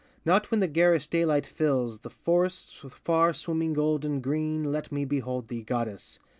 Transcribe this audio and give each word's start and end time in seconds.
not 0.25 0.49
when 0.49 0.59
the 0.59 0.67
garish 0.67 1.05
daylight 1.09 1.45
fills 1.45 1.99
The 1.99 2.09
forests 2.09 2.81
with 2.83 2.91
far 2.91 3.33
swimming 3.33 3.73
gold 3.73 4.03
and 4.03 4.19
green 4.19 4.63
Let 4.63 4.91
me 4.91 5.05
behold 5.05 5.47
thee, 5.47 5.61
goddess! 5.61 6.17